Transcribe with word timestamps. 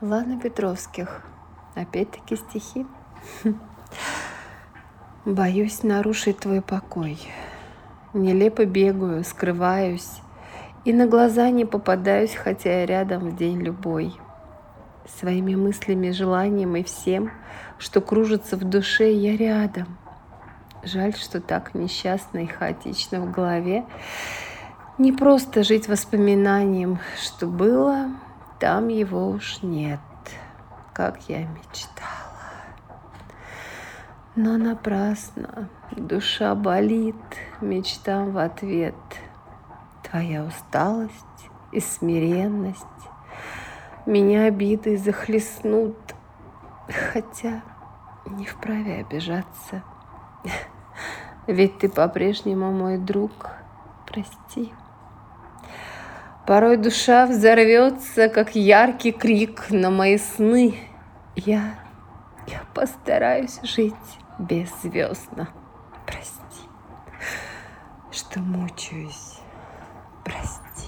Лана 0.00 0.40
Петровских. 0.40 1.20
Опять-таки 1.74 2.36
стихи. 2.36 2.86
Боюсь 5.26 5.82
нарушить 5.82 6.38
твой 6.38 6.62
покой. 6.62 7.18
Нелепо 8.14 8.64
бегаю, 8.64 9.22
скрываюсь, 9.24 10.22
И 10.86 10.94
на 10.94 11.06
глаза 11.06 11.50
не 11.50 11.66
попадаюсь, 11.66 12.34
хотя 12.34 12.80
я 12.80 12.86
рядом 12.86 13.28
в 13.28 13.36
день 13.36 13.60
любой. 13.60 14.16
Своими 15.18 15.54
мыслями, 15.54 16.12
желанием 16.12 16.76
и 16.76 16.82
всем, 16.82 17.30
Что 17.76 18.00
кружится 18.00 18.56
в 18.56 18.64
душе, 18.64 19.12
я 19.12 19.36
рядом. 19.36 19.98
Жаль, 20.82 21.14
что 21.14 21.42
так 21.42 21.74
несчастно 21.74 22.38
и 22.38 22.46
хаотично 22.46 23.20
в 23.20 23.30
голове. 23.30 23.84
Не 24.96 25.12
просто 25.12 25.62
жить 25.62 25.88
воспоминанием, 25.88 27.00
что 27.20 27.46
было, 27.46 28.08
там 28.60 28.88
его 28.88 29.30
уж 29.30 29.62
нет, 29.62 30.00
как 30.92 31.28
я 31.28 31.46
мечтала. 31.46 32.20
Но 34.36 34.58
напрасно 34.58 35.68
душа 35.92 36.54
болит 36.54 37.16
мечтам 37.60 38.32
в 38.32 38.38
ответ. 38.38 38.94
Твоя 40.02 40.44
усталость 40.44 41.50
и 41.72 41.80
смиренность 41.80 42.86
меня 44.06 44.44
обидой 44.44 44.96
захлестнут, 44.96 45.96
хотя 47.12 47.62
не 48.26 48.44
вправе 48.44 49.00
обижаться. 49.00 49.82
Ведь 51.46 51.78
ты 51.78 51.88
по-прежнему 51.88 52.72
мой 52.72 52.98
друг, 52.98 53.32
прости. 54.06 54.72
Порой 56.46 56.76
душа 56.76 57.26
взорвется, 57.26 58.28
как 58.28 58.54
яркий 58.54 59.12
крик 59.12 59.70
на 59.70 59.90
мои 59.90 60.18
сны. 60.18 60.74
Я, 61.36 61.74
я 62.46 62.62
постараюсь 62.74 63.60
жить 63.62 63.94
беззвездно. 64.38 65.48
Прости, 66.06 66.66
что 68.10 68.40
мучаюсь. 68.40 69.38
Прости. 70.24 70.79